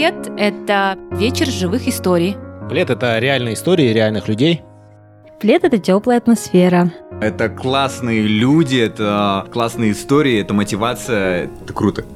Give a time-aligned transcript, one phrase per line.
[0.00, 2.34] Плед– это вечер живых историй.
[2.70, 4.62] Плед– это реальные истории реальных людей.
[5.40, 6.90] Плед– это теплая атмосфера.
[7.20, 12.06] Это классные люди, это классные истории, это мотивация, это круто.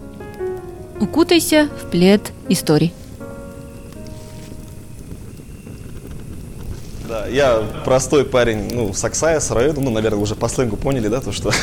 [0.98, 2.94] Укутайся в плед историй.
[7.28, 11.20] Я простой парень, ну, с Оксая, с района, ну, наверное, уже по сленгу поняли, да,
[11.20, 11.50] то, что...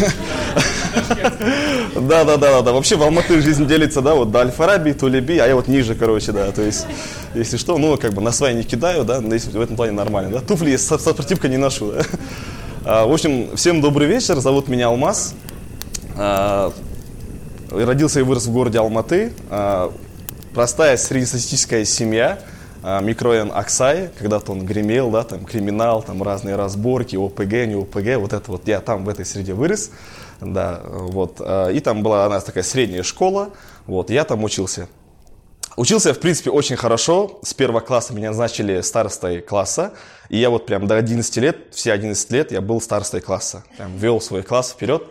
[1.96, 5.48] Да, да, да, да, вообще в Алматы жизнь делится, да, вот до Альфараби, Тулеби, а
[5.48, 6.86] я вот ниже, короче, да, то есть,
[7.34, 10.40] если что, ну, как бы на свои не кидаю, да, в этом плане нормально, да,
[10.42, 13.06] туфли сопротивка не ношу, да.
[13.06, 15.36] В общем, всем добрый вечер, зовут меня Алмаз,
[16.18, 16.74] а,
[17.70, 19.94] родился и вырос в городе Алматы, а,
[20.54, 22.40] простая среднестатистическая семья,
[22.84, 28.34] микрорайон Аксай, когда-то он гремел, да, там криминал, там разные разборки, ОПГ, не ОПГ, вот
[28.34, 29.92] это вот я там в этой среде вырос,
[30.40, 33.50] да, вот, и там была у нас такая средняя школа,
[33.86, 34.88] вот, я там учился.
[35.78, 37.40] Учился я, в принципе, очень хорошо.
[37.44, 39.94] С первого класса меня назначили старостой класса.
[40.28, 43.64] И я вот прям до 11 лет, все 11 лет я был старостой класса.
[43.78, 45.04] Прям вел свой класс вперед.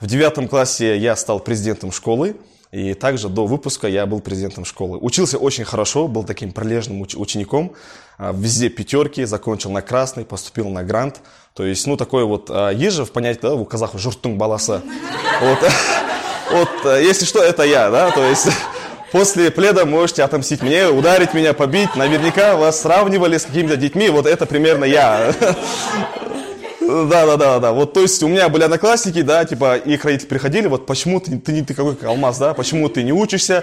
[0.00, 2.34] В девятом классе я стал президентом школы.
[2.76, 4.98] И также до выпуска я был президентом школы.
[5.00, 7.72] Учился очень хорошо, был таким прилежным уч- учеником.
[8.18, 11.22] А, везде пятерки, закончил на красный, поступил на грант.
[11.54, 14.82] То есть, ну, такой вот а, ежев, понять, да, у казахов журтун баласа.
[15.40, 15.58] Вот,
[16.52, 18.48] вот, э, если что, это я, да, то есть...
[19.12, 21.94] После пледа можете отомстить мне, ударить меня, побить.
[21.94, 24.10] Наверняка вас сравнивали с какими-то детьми.
[24.10, 25.32] Вот это примерно я.
[26.86, 27.72] Да, да, да, да.
[27.72, 31.38] Вот, то есть у меня были одноклассники, да, типа их родители приходили, вот почему ты,
[31.38, 33.62] ты ты какой алмаз, да, почему ты не учишься?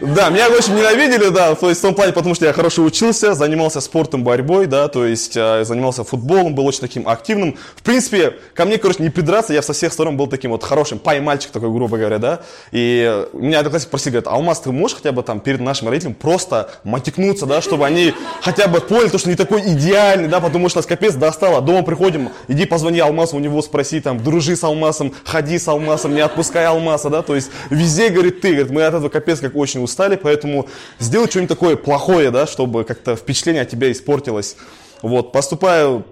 [0.00, 3.34] Да, меня очень ненавидели, да, то есть в том плане, потому что я хорошо учился,
[3.34, 7.56] занимался спортом, борьбой, да, то есть э, занимался футболом, был очень таким активным.
[7.76, 10.98] В принципе, ко мне, короче, не придраться, я со всех сторон был таким вот хорошим
[10.98, 12.40] пай-мальчик такой, грубо говоря, да.
[12.72, 16.70] И меня одноклассник просили, говорят, Алмаз, ты можешь хотя бы там перед нашими родителями просто
[16.82, 20.78] матекнуться, да, чтобы они хотя бы поняли, то, что не такой идеальный, да, потому что
[20.78, 21.60] нас капец достало.
[21.60, 26.14] Дома приходим, иди позвони Алмазу, у него спроси, там, дружи с Алмазом, ходи с Алмазом,
[26.14, 29.54] не отпускай Алмаза, да, то есть везде, говорит, ты, говорит, мы от этого капец как
[29.54, 30.68] очень устали, поэтому
[30.98, 34.56] сделай что-нибудь такое плохое, да, чтобы как-то впечатление от тебя испортилось.
[35.02, 36.04] Вот, поступаю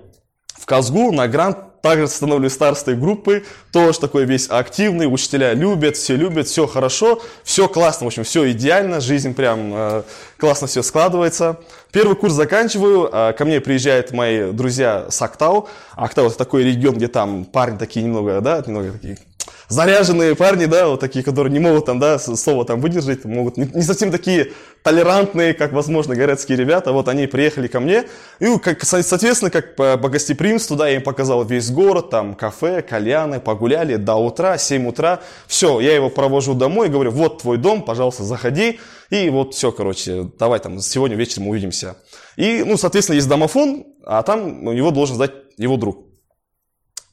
[0.55, 6.15] в Казгу на грант, также становлюсь старостой группы, тоже такой весь активный, учителя любят, все
[6.15, 10.03] любят, все хорошо, все классно, в общем, все идеально, жизнь прям э,
[10.39, 11.59] классно все складывается.
[11.91, 15.69] Первый курс заканчиваю, э, ко мне приезжают мои друзья с Актау.
[15.97, 19.19] Актау это такой регион, где там парни такие немного, да, немного такие
[19.73, 23.65] заряженные парни, да, вот такие, которые не могут там, да, слово там выдержать, могут не,
[23.65, 24.53] не совсем такие
[24.83, 28.05] толерантные, как, возможно, городские ребята, вот они приехали ко мне,
[28.39, 32.83] и, как, соответственно, как по, по гостеприимству, да, я им показал весь город, там, кафе,
[32.83, 37.83] кальяны, погуляли до утра, 7 утра, все, я его провожу домой, говорю, вот твой дом,
[37.83, 38.79] пожалуйста, заходи,
[39.09, 41.97] и вот все, короче, давай там, сегодня вечером увидимся.
[42.37, 46.12] И, ну, соответственно, есть домофон, а там у него должен сдать его друг.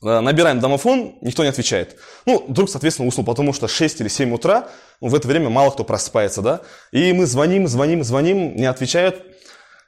[0.02, 1.98] Э, набираем домофон, никто не отвечает.
[2.26, 4.70] Ну, друг, соответственно, уснул, потому что 6 или 7 утра,
[5.02, 6.62] ну, в это время мало кто просыпается, да.
[6.92, 9.22] И мы звоним, звоним, звоним, не отвечают.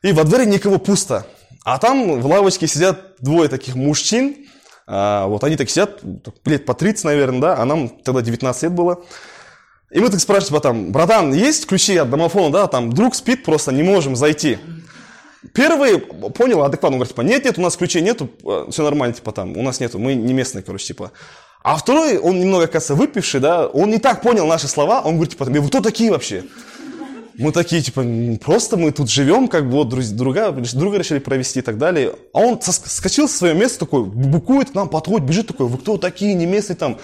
[0.01, 1.25] И во дворе никого пусто.
[1.63, 4.35] А там в лавочке сидят двое таких мужчин,
[4.87, 6.01] а, вот они так сидят,
[6.43, 9.03] лет по 30, наверное, да, а нам тогда 19 лет было.
[9.91, 13.43] И мы так спрашиваем, типа, там, братан, есть ключи от домофона, да, там, друг спит,
[13.43, 14.57] просто не можем зайти.
[15.53, 19.15] Первый понял адекватно, он говорит, типа, нет, нет, у нас ключей нету, э, все нормально,
[19.15, 21.11] типа, там, у нас нету, мы не местные, короче, типа.
[21.63, 25.31] А второй, он немного, кажется, выпивший, да, он не так понял наши слова, он говорит,
[25.31, 26.43] типа, вы кто такие вообще?
[27.37, 28.05] Мы такие, типа,
[28.43, 32.13] просто мы тут живем, как бы, вот, друга, друга решили провести и так далее.
[32.33, 35.97] А он скачил со своего места такой, букует к нам, подходит, бежит такой, вы кто
[35.97, 36.99] такие, не местные, там,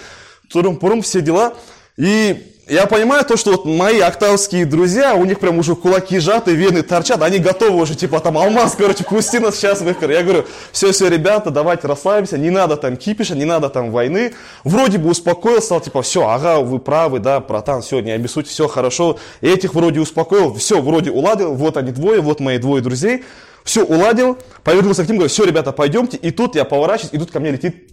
[0.48, 1.54] туром-пуром, все дела.
[1.96, 6.52] И я понимаю то, что вот мои октавские друзья, у них прям уже кулаки сжаты,
[6.52, 10.22] вены торчат, они готовы уже, типа, там, алмаз, короче, пусти нас сейчас в их Я
[10.22, 14.34] говорю, все-все, ребята, давайте расслабимся, не надо там кипиша, не надо там войны.
[14.64, 18.68] Вроде бы успокоил, стал, типа, все, ага, вы правы, да, братан, все, не обессудьте, все
[18.68, 19.18] хорошо.
[19.40, 23.24] Этих вроде успокоил, все, вроде уладил, вот они двое, вот мои двое друзей.
[23.64, 26.16] Все уладил, повернулся к ним, говорю, все, ребята, пойдемте.
[26.16, 27.90] И тут я поворачиваюсь, и тут ко мне летит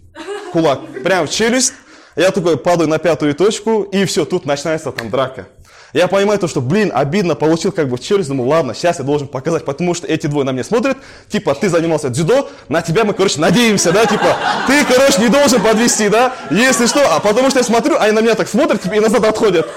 [0.52, 1.72] кулак, прям в челюсть.
[2.16, 5.48] Я такой падаю на пятую точку, и все, тут начинается там драка.
[5.92, 9.28] Я понимаю то, что, блин, обидно, получил как бы челюсть, думаю, ладно, сейчас я должен
[9.28, 10.96] показать, потому что эти двое на меня смотрят,
[11.28, 14.36] типа, ты занимался дзюдо, на тебя мы, короче, надеемся, да, типа,
[14.66, 18.20] ты, короче, не должен подвести, да, если что, а потому что я смотрю, они на
[18.20, 19.68] меня так смотрят, типа, и назад отходят.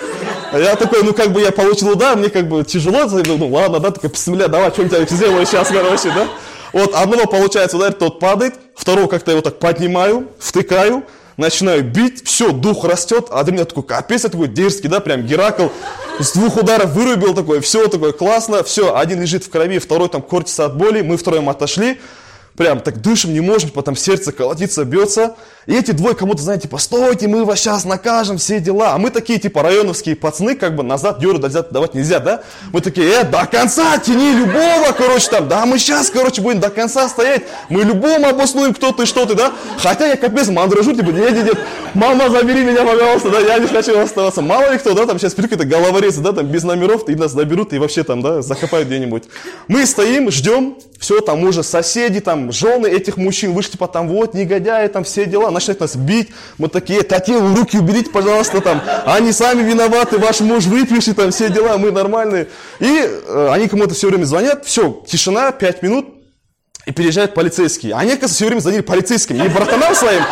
[0.53, 3.91] Я такой, ну, как бы я получил удар, мне как бы тяжело, ну, ладно, да,
[3.91, 6.27] такой, бля, давай, что-нибудь я сделаю сейчас, короче, да.
[6.71, 11.03] Вот одного получается удар, тот падает, второго как-то его так поднимаю, втыкаю,
[11.39, 15.23] начинаю бить, все, дух растет, а для меня такой, капец, я такой дерзкий, да, прям
[15.23, 15.67] Геракл,
[16.19, 20.21] с двух ударов вырубил такой, все такое классно, все, один лежит в крови, второй там
[20.21, 21.99] корчится от боли, мы втроем отошли,
[22.57, 25.35] прям так дышим не можем, потом сердце колотится, бьется.
[25.69, 28.95] И эти двое кому-то, знаете, типа, стойте, мы вас сейчас накажем, все дела.
[28.95, 32.41] А мы такие, типа, районовские пацаны, как бы назад дёру давать нельзя, да?
[32.73, 36.71] Мы такие, э, до конца тяни любого, короче, там, да, мы сейчас, короче, будем до
[36.71, 39.53] конца стоять, мы любому обоснуем, кто ты, что ты, да?
[39.77, 41.59] Хотя я капец мандражу, типа, нет, нет, нет,
[41.93, 44.41] мама, забери меня, пожалуйста, да, я не хочу оставаться.
[44.41, 47.33] Мало ли кто, да, там сейчас придет какой-то головорез, да, там, без номеров, и нас
[47.33, 49.25] заберут, и вообще там, да, закопают где-нибудь.
[49.67, 54.33] Мы стоим, ждем, все, там уже соседи, там, жены этих мужчин вышли, типа, там, вот,
[54.33, 56.29] негодяи, там, все дела, начинают нас бить.
[56.57, 61.49] Мы такие, Татьяна, руки уберите, пожалуйста, там, они сами виноваты, ваш муж выпивший, там, все
[61.49, 62.47] дела, мы нормальные.
[62.79, 66.07] И э, они кому-то все время звонят, все, тишина, пять минут,
[66.85, 67.93] и приезжают полицейские.
[67.93, 69.37] Они, оказывается, все время звонили полицейским.
[69.37, 70.23] Не братанам своим,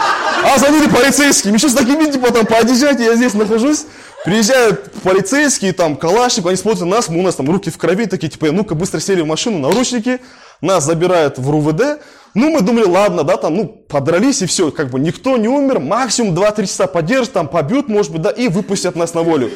[0.44, 1.54] а звонили полицейским.
[1.54, 3.86] Еще с такими, типа, там, поодержайте, я здесь нахожусь.
[4.26, 8.08] Приезжают полицейские, там, калашник, они смотрят на нас, мы, у нас там руки в крови,
[8.08, 10.20] такие, типа, ну-ка, быстро сели в машину, наручники,
[10.60, 12.02] нас забирают в РУВД,
[12.38, 15.80] ну, мы думали, ладно, да, там, ну, подрались и все, как бы никто не умер,
[15.80, 19.50] максимум 2-3 часа подержат, там, побьют, может быть, да, и выпустят нас на волю.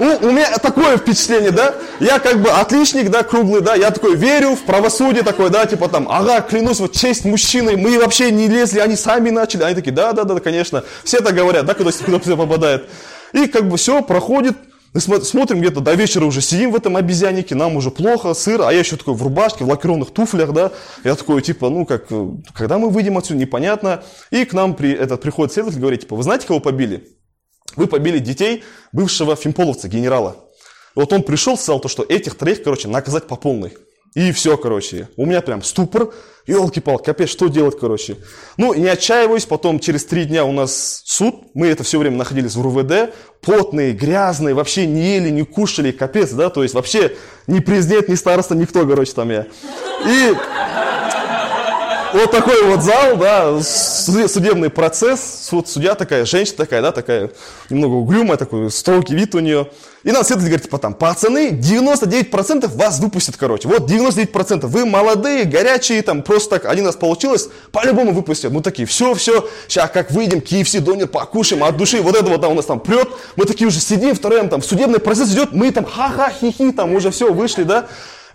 [0.00, 4.16] Ну, у меня такое впечатление, да, я как бы отличник, да, круглый, да, я такой
[4.16, 8.48] верю в правосудие такое, да, типа там, ага, клянусь, вот честь мужчины, мы вообще не
[8.48, 11.92] лезли, они сами начали, они такие, да, да, да, конечно, все так говорят, да, когда
[11.92, 12.88] кто-то попадает.
[13.32, 14.56] И как бы все проходит,
[14.94, 18.72] мы смотрим где-то до вечера уже сидим в этом обезьяннике, нам уже плохо, сыр, а
[18.72, 20.70] я еще такой в рубашке, в лакированных туфлях, да.
[21.02, 22.06] Я такой, типа, ну как,
[22.54, 24.04] когда мы выйдем отсюда, непонятно.
[24.30, 27.08] И к нам при, этот, приходит следователь, говорит, типа, вы знаете, кого побили?
[27.74, 28.62] Вы побили детей
[28.92, 30.36] бывшего фимполовца, генерала.
[30.94, 33.72] Вот он пришел, сказал то, что этих троих, короче, наказать по полной.
[34.14, 35.08] И все, короче.
[35.16, 36.12] У меня прям ступор.
[36.46, 38.18] Елки-палки, капец, что делать, короче.
[38.58, 41.36] Ну, не отчаиваюсь, потом через три дня у нас суд.
[41.54, 43.14] Мы это все время находились в РУВД.
[43.40, 46.50] Потные, грязные, вообще не ели, не кушали, капец, да.
[46.50, 47.16] То есть вообще
[47.46, 49.46] ни президент, ни староста, никто, короче, там я.
[50.06, 50.34] И
[52.14, 57.30] вот такой вот зал, да, судебный процесс, суд, судья такая, женщина такая, да, такая
[57.70, 59.68] немного угрюмая, такой строгий вид у нее.
[60.04, 63.68] И нам следователь говорит, типа там, пацаны, 99% вас выпустят, короче.
[63.68, 68.52] Вот 99%, вы молодые, горячие, там, просто так, один раз получилось, по-любому выпустят.
[68.52, 72.40] Мы такие, все, все, сейчас как выйдем, KFC, донер покушаем от души, вот это вот
[72.40, 73.08] там у нас там прет.
[73.36, 77.10] Мы такие уже сидим втроем, там, судебный процесс идет, мы там ха-ха, хи-хи, там уже
[77.10, 77.86] все, вышли, да.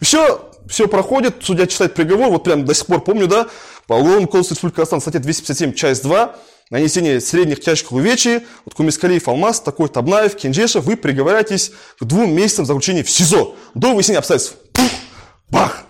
[0.01, 3.47] Все, все проходит, судья читает приговор, вот прям до сих пор помню, да,
[3.87, 6.35] по уголовному кодексу Республики Казахстан, статья 257, часть 2,
[6.69, 12.65] нанесение средних тяжких увечий, вот Кумискалиев, Алмаз, такой Табнаев, Кенжешев, вы приговариваетесь к двум месяцам
[12.65, 14.55] заключения в СИЗО до выяснения обстоятельств.
[14.71, 14.91] Пух,
[15.49, 15.83] бах!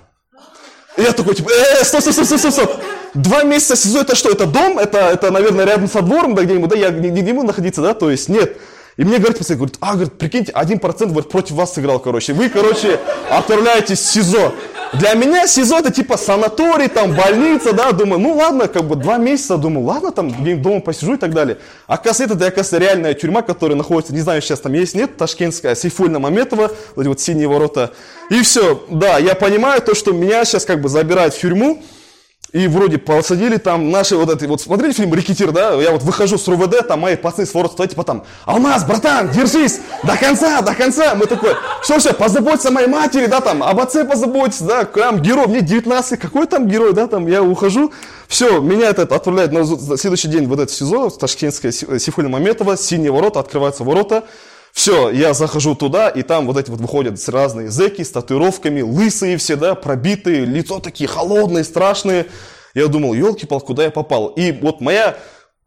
[0.97, 2.71] И я такой, типа, э, стоп, стоп, стоп, стоп, стоп.
[3.13, 4.79] Два месяца СИЗО, это что, это дом?
[4.79, 7.93] Это, это наверное, рядом со двором, да, где-нибудь, да, я не, не буду находиться, да,
[7.93, 8.57] то есть, нет.
[8.99, 12.33] И мне говорит пацан, говорит, а, говорит, прикиньте, один процент, говорит, против вас сыграл, короче.
[12.33, 12.99] Вы, короче,
[13.29, 14.51] отправляетесь в СИЗО.
[14.91, 19.15] Для меня СИЗО это типа санаторий, там, больница, да, думаю, ну ладно, как бы два
[19.15, 21.59] месяца, думаю, ладно, там, дома посижу и так далее.
[21.87, 26.19] Оказывается, это, оказывается, реальная тюрьма, которая находится, не знаю, сейчас там есть, нет, Ташкентская, Сейфульна
[26.19, 27.93] Маметова, вот эти вот синие ворота.
[28.29, 31.81] И все, да, я понимаю то, что меня сейчас как бы забирают в тюрьму,
[32.51, 35.73] и вроде посадили там наши вот эти, вот смотрели фильм «Рекетир», да?
[35.73, 39.29] Я вот выхожу с РУВД, там мои пацаны с ворот стоят, типа там, «Алмаз, братан,
[39.29, 41.51] держись, до конца, до конца!» Мы такой,
[41.83, 45.61] все, все, позаботься о моей матери, да, там, об отце позаботься, да, прям герой, мне
[45.61, 47.93] 19, какой там герой, да, там, я ухожу,
[48.27, 49.65] все, меня этот отправляют на
[49.97, 54.23] следующий день в этот СИЗО, Ташкентская, Сифуля Маметова, синие ворота, открываются ворота,
[54.71, 59.37] все, я захожу туда, и там вот эти вот выходят разные зеки с татуировками, лысые
[59.37, 62.27] все, да, пробитые, лицо такие холодные, страшные.
[62.73, 64.27] Я думал, елки-пал, куда я попал?
[64.27, 65.17] И вот моя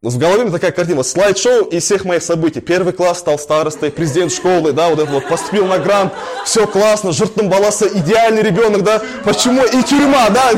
[0.02, 2.60] в голове такая картина, слайд-шоу из всех моих событий.
[2.60, 6.12] Первый класс стал старостой, президент школы, да, вот это вот, поступил на грант,
[6.44, 10.50] все классно, жертвом баласа, идеальный ребенок, да, почему, и тюрьма, да,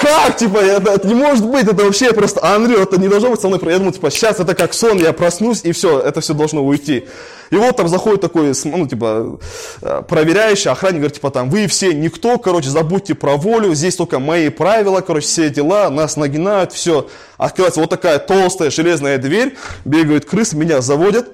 [0.00, 3.40] как, типа, это, это не может быть, это вообще просто Андрю, это не должно быть
[3.40, 6.32] со мной, я думаю, типа, сейчас это как сон, я проснусь, и все, это все
[6.32, 7.06] должно уйти.
[7.50, 9.38] И вот там заходит такой, ну, типа,
[9.82, 14.18] э, проверяющий, охранник говорит, типа, там, вы все никто, короче, забудьте про волю, здесь только
[14.18, 17.08] мои правила, короче, все дела, нас нагинают, все.
[17.36, 21.28] Открывается вот такая толстая железная дверь, бегают крысы, меня заводят.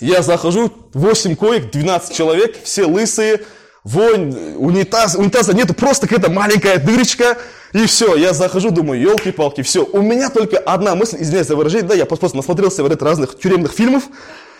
[0.00, 3.40] Я захожу, 8 коек, 12 человек, все лысые,
[3.84, 7.38] вонь, унитаз, унитаза нету, просто какая-то маленькая дырочка,
[7.72, 9.84] и все, я захожу, думаю, елки-палки, все.
[9.84, 13.72] У меня только одна мысль, извиняюсь за выражение, да, я просто насмотрелся в разных тюремных
[13.72, 14.04] фильмов,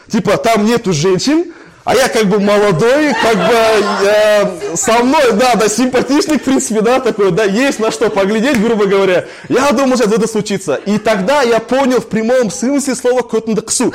[0.09, 1.53] Типа, там нету женщин,
[1.85, 3.55] А я как бы молодой, как бы
[4.07, 8.59] э, со мной, да, да, симпатичный, в принципе, да, такой, да, есть на что поглядеть,
[8.59, 9.27] грубо говоря.
[9.51, 10.77] Я думал, сейчас это случится.
[10.77, 13.93] И тогда я понял в прямом смысле слова «котндаксу».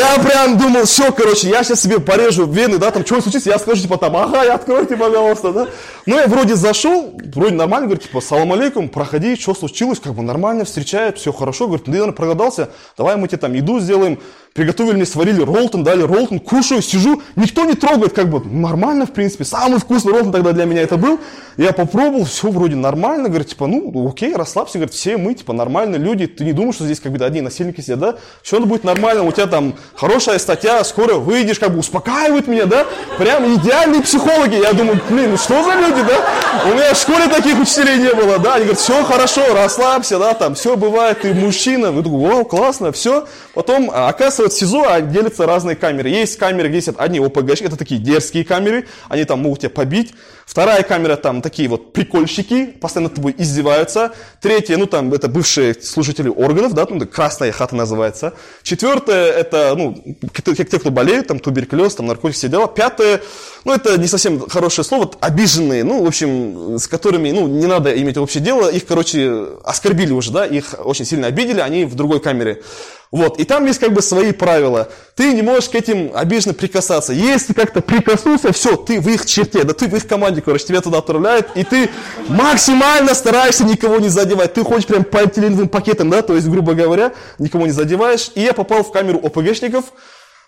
[0.00, 3.58] Я прям думал, все, короче, я сейчас себе порежу вены, да, там, что случится, я
[3.58, 5.66] скажу, типа, там, ага, откройте, пожалуйста, да.
[6.06, 10.22] Ну, я вроде зашел, вроде нормально, говорю, типа, салам алейкум, проходи, что случилось, как бы
[10.22, 14.20] нормально встречают, все хорошо, говорит, ты, наверное, проголодался, давай мы тебе там еду сделаем,
[14.54, 19.12] приготовили мне, сварили роллтон, дали роллтон, кушаю, сижу, никто не трогает, как бы нормально, в
[19.12, 21.18] принципе, самый вкусный роллтон тогда для меня это был.
[21.56, 25.98] Я попробовал, все вроде нормально, говорит, типа, ну, окей, расслабься, говорит, все мы, типа, нормальные
[25.98, 28.14] люди, ты не думаешь, что здесь как бы одни насильники сидят, да?
[28.42, 32.86] Все будет нормально, у тебя там хорошая статья, скоро выйдешь, как бы успокаивают меня, да?
[33.18, 34.54] Прям идеальные психологи.
[34.54, 36.70] Я думаю, блин, ну что за люди, да?
[36.70, 38.54] У меня в школе таких учителей не было, да?
[38.54, 41.86] Они говорят, все хорошо, расслабься, да, там, все бывает, ты мужчина.
[41.86, 43.26] Я думаю, вау, классно, все.
[43.54, 43.90] Потом,
[44.38, 46.08] оказывается, СИЗО а, делятся разные камеры.
[46.08, 50.14] Есть камеры, где сидят одни ОПГшки, это такие дерзкие камеры, они там могут тебя побить.
[50.46, 54.12] Вторая камера, там такие вот прикольщики, постоянно тобой издеваются.
[54.40, 58.32] Третья, ну там, это бывшие служители органов, да, ну, красная хата называется.
[58.62, 60.02] Четвертая, это, ну,
[60.32, 62.66] те, кто болеют, там, туберкулез, там, наркотики, все дела.
[62.66, 63.20] Пятое,
[63.64, 67.92] ну, это не совсем хорошее слово, обиженные, ну, в общем, с которыми, ну, не надо
[68.00, 68.70] иметь общее дело.
[68.70, 72.62] Их, короче, оскорбили уже, да, их очень сильно обидели, они в другой камере.
[73.10, 74.88] Вот, и там есть как бы свои правила.
[75.14, 77.14] Ты не можешь к этим обиженно прикасаться.
[77.14, 80.82] Если как-то прикоснулся, все, ты в их черте, да ты в их команде, короче, тебя
[80.82, 81.88] туда отправляют, и ты
[82.28, 84.52] максимально стараешься никого не задевать.
[84.52, 88.30] Ты ходишь прям полиэтиленовым пакетом, да, то есть, грубо говоря, никого не задеваешь.
[88.34, 89.86] И я попал в камеру ОПГшников,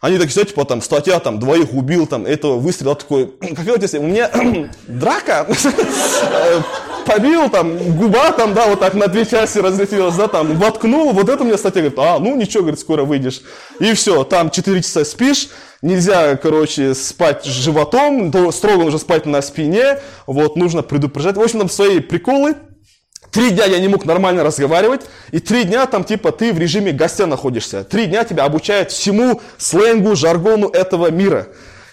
[0.01, 3.83] они такие, все, типа, там, статья, там, двоих убил, там, этого выстрела, такой, как вот
[3.83, 4.31] если у меня
[4.87, 5.47] драка,
[7.11, 11.29] побил, там, губа, там, да, вот так на две части разлетелась, да, там, воткнул, вот
[11.29, 13.43] это мне статья, говорит, а, ну, ничего, говорит, скоро выйдешь.
[13.81, 15.49] И все, там 4 часа спишь,
[15.83, 21.37] нельзя, короче, спать животом, строго нужно спать на спине, вот, нужно предупреждать.
[21.37, 22.55] В общем, там свои приколы,
[23.31, 26.91] Три дня я не мог нормально разговаривать, и три дня там типа ты в режиме
[26.91, 27.85] гостя находишься.
[27.85, 31.47] Три дня тебя обучают всему сленгу, жаргону этого мира.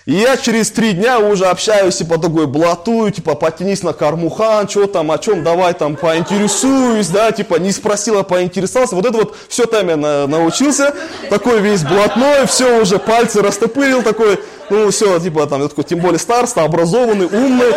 [0.07, 4.87] И я через три дня уже общаюсь, типа, такой, блатую, типа, потянись на кармухан, что
[4.87, 8.95] там, о чем, давай там поинтересуюсь, да, типа, не спросила, поинтересовался.
[8.95, 10.95] Вот это вот все там я на, научился,
[11.29, 15.99] такой весь блатной, все уже пальцы растопырил, такой, ну, все, типа, там, я такой, тем
[15.99, 17.71] более староста, образованный, умный,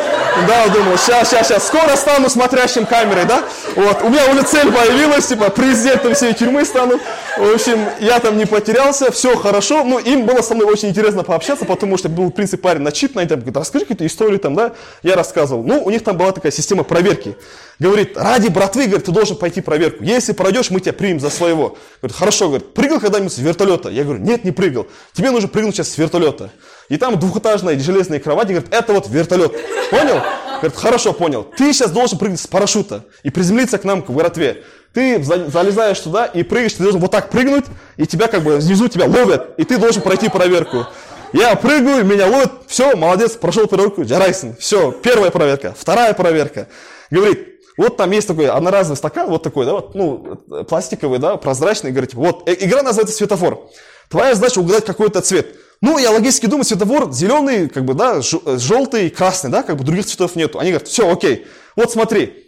[0.49, 3.45] да, думал, сейчас, сейчас, сейчас, скоро стану смотрящим камерой, да,
[3.77, 6.99] вот, у меня уже цель появилась, типа, президентом всей тюрьмы стану,
[7.39, 11.23] в общем, я там не потерялся, все хорошо, ну, им было со мной очень интересно
[11.23, 14.73] пообщаться, потому что был, в принципе, парень начитанный, там, говорит, расскажи какие-то истории там, да,
[15.03, 17.37] я рассказывал, ну, у них там была такая система проверки,
[17.79, 21.77] говорит, ради братвы, говорит, ты должен пойти проверку, если пройдешь, мы тебя примем за своего,
[22.03, 25.77] говорит, хорошо, говорит, прыгал когда-нибудь с вертолета, я говорю, нет, не прыгал, тебе нужно прыгнуть
[25.77, 26.51] сейчас с вертолета,
[26.91, 29.53] и там двухэтажные железные кровати, говорит, это вот вертолет.
[29.91, 30.21] Понял?
[30.59, 31.45] Говорит, хорошо, понял.
[31.57, 34.65] Ты сейчас должен прыгнуть с парашюта и приземлиться к нам к воротве.
[34.93, 37.65] Ты залезаешь туда и прыгаешь, ты должен вот так прыгнуть,
[37.97, 40.85] и тебя как бы внизу тебя ловят, и ты должен пройти проверку.
[41.33, 46.67] Я прыгаю, меня ловят, все, молодец, прошел проверку, Джарайсон, все, первая проверка, вторая проверка.
[47.09, 50.37] Говорит, вот там есть такой одноразовый стакан, вот такой, да, вот, ну,
[50.69, 53.69] пластиковый, да, прозрачный, говорит, вот, э, игра называется светофор.
[54.09, 55.55] Твоя задача угадать какой-то цвет.
[55.83, 60.05] Ну, я логически думаю, светофор зеленый, как бы, да, желтый, красный, да, как бы других
[60.05, 60.59] цветов нету.
[60.59, 62.47] Они говорят, все, окей, вот смотри,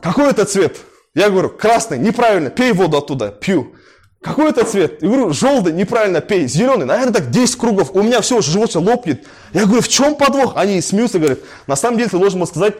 [0.00, 0.78] какой это цвет?
[1.14, 3.74] Я говорю, красный, неправильно, пей воду оттуда, пью.
[4.22, 5.02] Какой это цвет?
[5.02, 6.48] Я говорю, желтый, неправильно, пей.
[6.48, 7.90] Зеленый, наверное, так 10 кругов.
[7.94, 9.26] У меня все, живот лопнет.
[9.52, 10.54] Я говорю, в чем подвох?
[10.56, 12.74] Они смеются, говорят, на самом деле ты должен был сказать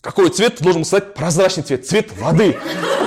[0.00, 0.56] какой цвет?
[0.56, 2.56] Ты должен сказать прозрачный цвет, цвет воды.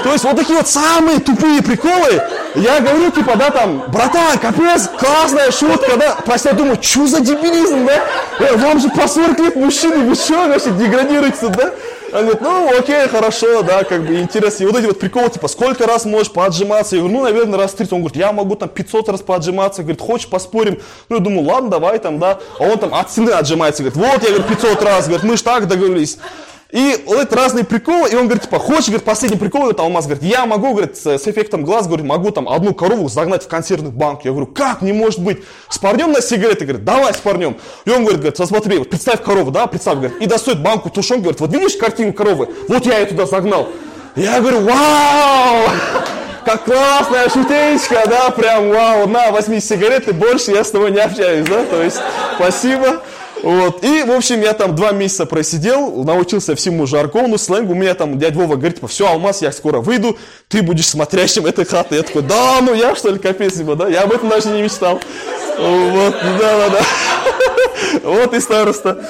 [0.03, 2.21] То есть вот такие вот самые тупые приколы.
[2.55, 6.15] Я говорю, типа, да, там, братан, капец, классная шутка, да.
[6.25, 8.03] Просто я думаю, что за дебилизм, да?
[8.39, 11.71] Э, вам же по 40 лет мужчины, вы что, вообще деградируете, да?
[12.13, 14.63] Он говорит, ну, окей, хорошо, да, как бы интересно.
[14.63, 16.98] И вот эти вот приколы, типа, сколько раз можешь поотжиматься?
[16.98, 17.93] Я говорю, ну, наверное, раз 30.
[17.93, 19.83] Он говорит, я могу там 500 раз поотжиматься.
[19.83, 20.81] Говорит, хочешь, поспорим?
[21.07, 22.39] Ну, я думаю, ладно, давай там, да.
[22.60, 23.83] А он там от стены отжимается.
[23.83, 25.05] Говорит, вот, я говорю, 500 раз.
[25.05, 26.17] Говорит, мы ж так договорились.
[26.71, 30.05] И вот это разные приколы, и он говорит, типа, хочешь, говорит, последний прикол, это Алмаз
[30.05, 33.91] говорит, я могу, говорит, с, эффектом глаз, говорит, могу там одну корову загнать в консервный
[33.91, 34.23] банк.
[34.23, 37.57] Я говорю, как, не может быть, с парнем на сигареты, говорит, давай с парнем.
[37.83, 41.23] И он говорит, говорит, смотри, вот представь корову, да, представь, говорит, и достает банку тушенки,
[41.23, 43.67] говорит, вот видишь картину коровы, вот я ее туда загнал.
[44.15, 45.69] Я говорю, вау,
[46.45, 51.45] как классная шутечка, да, прям вау, на, возьми сигареты, больше я с тобой не общаюсь,
[51.49, 51.99] да, то есть,
[52.35, 53.01] спасибо.
[53.43, 53.83] Вот.
[53.83, 57.74] И, в общем, я там два месяца просидел, научился всему жаргону, сленгу.
[57.74, 60.17] У меня там дядя Вова говорит, типа, все, Алмаз, я скоро выйду,
[60.48, 61.95] ты будешь смотрящим этой хаты.
[61.95, 63.88] Я такой, да, ну я что ли, капец, типа, да?
[63.88, 65.00] Я об этом даже не мечтал.
[65.57, 66.81] Вот, да-да-да.
[68.03, 69.03] Вот и староста.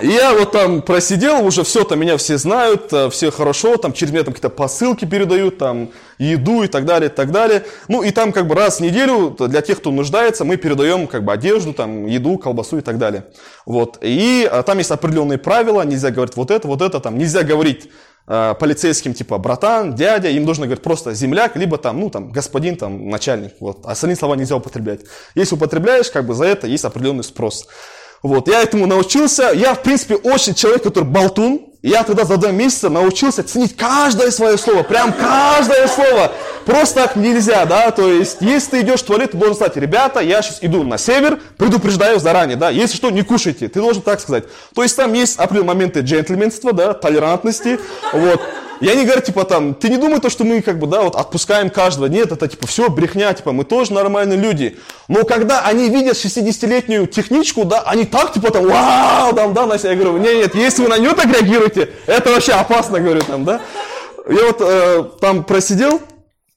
[0.00, 3.92] И я вот там просидел, уже все, там меня все знают, э, все хорошо, там
[3.92, 7.64] через меня там какие-то посылки передают, там еду и так далее, и так далее.
[7.86, 11.24] Ну и там как бы раз в неделю для тех, кто нуждается, мы передаем как
[11.24, 13.26] бы одежду, там еду, колбасу и так далее.
[13.66, 13.98] Вот.
[14.02, 17.88] И а, там есть определенные правила, нельзя говорить вот это, вот это, там нельзя говорить
[18.26, 22.76] э, полицейским типа братан, дядя, им нужно говорить просто земляк, либо там, ну там господин,
[22.76, 23.86] там начальник, вот.
[23.86, 25.02] Остальные слова нельзя употреблять.
[25.36, 27.68] Если употребляешь, как бы за это есть определенный спрос.
[28.24, 29.50] Вот, я этому научился.
[29.54, 31.60] Я, в принципе, очень человек, который болтун.
[31.82, 36.32] Я тогда за два месяца научился ценить каждое свое слово, прям каждое слово.
[36.64, 40.20] Просто так нельзя, да, то есть, если ты идешь в туалет, ты должен сказать, ребята,
[40.20, 44.18] я сейчас иду на север, предупреждаю заранее, да, если что, не кушайте, ты должен так
[44.20, 44.44] сказать.
[44.74, 47.78] То есть, там есть определенные моменты джентльменства, да, толерантности,
[48.14, 48.40] вот.
[48.84, 51.16] Я не говорю, типа, там, ты не думай то, что мы, как бы, да, вот
[51.16, 52.04] отпускаем каждого.
[52.04, 54.78] Нет, это, типа, все брехня, типа, мы тоже нормальные люди.
[55.08, 59.88] Но когда они видят 60-летнюю техничку, да, они так, типа, там, вау, там, да, Настя,
[59.88, 63.46] я говорю, нет, нет, если вы на нее так реагируете, это вообще опасно, говорю, там,
[63.46, 63.62] да.
[64.28, 66.02] Я вот э, там просидел,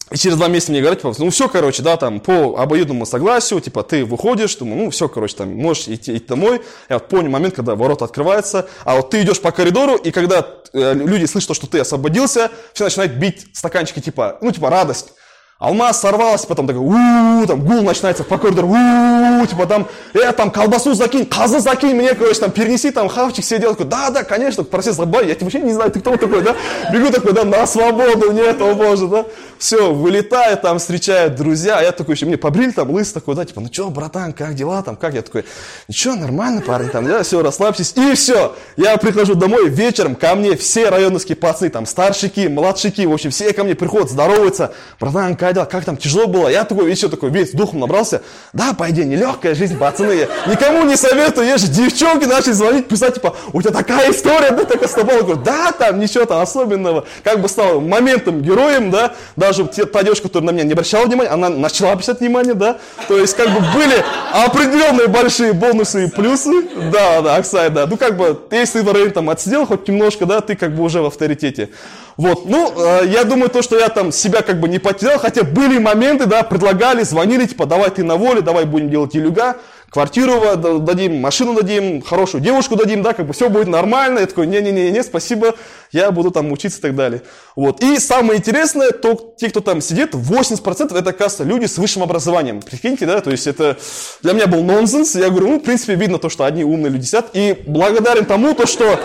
[0.10, 3.60] и через два месяца мне говорят, типа, ну все, короче, да, там по обоюдному согласию,
[3.60, 6.62] типа ты выходишь, думаю, ну все, короче, там можешь идти, идти домой.
[6.88, 10.48] Я вот понял момент, когда ворота открываются, а вот ты идешь по коридору, и когда
[10.72, 15.14] э, люди слышат, что ты освободился, все начинают бить стаканчики, типа, ну типа радость.
[15.60, 20.52] Алмаз сорвалась, потом такой, у там гул начинается по коридору, у типа там, э, там
[20.52, 24.64] колбасу закинь, козы закинь мне, короче, там перенеси, там хавчик делают, такой, да, да, конечно,
[24.64, 26.56] процесс забавный, я тебя вообще не знаю, ты кто такой, да,
[26.94, 29.26] бегу такой, да, на свободу, нет, о боже, да,
[29.58, 33.44] все, вылетаю, там встречают друзья, а я такой еще, мне побрили там лыс такой, да,
[33.44, 35.44] типа, ну что, братан, как дела, там, как, я такой,
[35.88, 40.56] ничего, нормально, парень, там, я все, расслабьтесь, и все, я прихожу домой, вечером ко мне
[40.56, 45.47] все районовские пацаны, там, старшики, младшики, в общем, все ко мне приходят, здороваются, братан, как
[45.54, 48.22] дела, как там, тяжело было, я такой, еще такой, весь духом набрался,
[48.54, 53.36] да, по идее, нелегкая жизнь, пацаны, никому не советую, же девчонки начали звонить, писать, типа,
[53.54, 57.42] у тебя такая история, да, такая с я говорю, да, там, ничего там особенного, как
[57.42, 61.50] бы стал моментом, героем, да, даже та девушка, которая на меня не обращала внимания, она
[61.50, 62.78] начала обращать внимание, да,
[63.08, 67.98] то есть, как бы, были определенные большие бонусы и плюсы, да, да, Аксай, да, ну,
[67.98, 71.70] как бы, если ты там отсидел хоть немножко, да, ты как бы уже в авторитете,
[72.18, 75.37] вот, ну, э, я думаю, то, что я там себя как бы не потерял, хотя
[75.44, 79.58] были моменты, да, предлагали, звонили, типа, давай ты на воле, давай будем делать илюга,
[79.90, 84.20] квартиру дадим, машину дадим, хорошую девушку дадим, да, как бы все будет нормально.
[84.20, 85.56] Я такой, не-не-не, спасибо,
[85.92, 87.22] я буду там учиться и так далее.
[87.56, 87.82] Вот.
[87.82, 92.62] И самое интересное, то, те, кто там сидит, 80% это, оказывается, люди с высшим образованием.
[92.62, 93.78] Прикиньте, да, то есть это
[94.22, 95.16] для меня был нонсенс.
[95.16, 97.30] Я говорю, ну, в принципе, видно то, что одни умные люди сидят.
[97.34, 99.00] И благодарен тому, то, что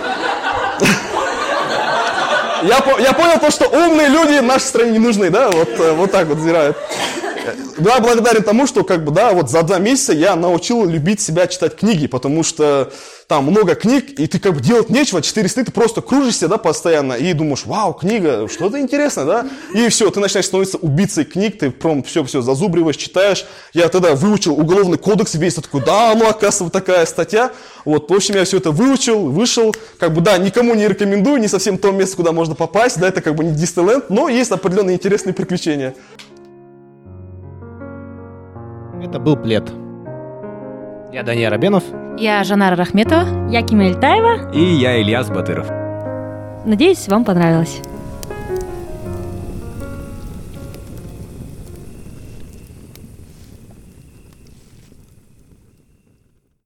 [2.62, 6.10] я, я понял то, что умные люди нашей стране не нужны, да, вот, э, вот
[6.10, 6.76] так вот зирают.
[7.78, 11.46] Да, благодарен тому, что как бы, да, вот за два месяца я научил любить себя
[11.46, 12.92] читать книги, потому что
[13.26, 16.58] там много книг, и ты как бы делать нечего, четыре стыды, ты просто кружишься, да,
[16.58, 21.58] постоянно, и думаешь, вау, книга, что-то интересное, да, и все, ты начинаешь становиться убийцей книг,
[21.58, 26.68] ты прям все-все зазубриваешь, читаешь, я тогда выучил уголовный кодекс весь, такой, да, ну, оказывается,
[26.70, 27.52] такая статья,
[27.84, 31.48] вот, в общем, я все это выучил, вышел, как бы, да, никому не рекомендую, не
[31.48, 34.96] совсем то место, куда можно попасть, да, это как бы не Диснейленд, но есть определенные
[34.96, 35.94] интересные приключения.
[39.02, 39.70] Это был плед.
[41.12, 41.82] Я Даня Рабенов.
[42.18, 43.50] Я Жанара Рахметова.
[43.50, 44.50] Я Кимель Таева.
[44.52, 45.68] И я Ильяс Батыров.
[46.64, 47.82] Надеюсь, вам понравилось.